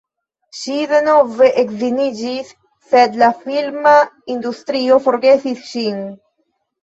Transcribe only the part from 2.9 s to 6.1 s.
sed la filma industrio forgesis ŝin.